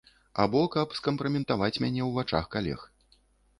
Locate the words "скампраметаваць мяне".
1.01-2.01